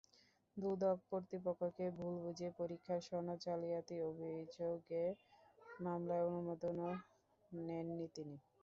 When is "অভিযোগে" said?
4.09-5.05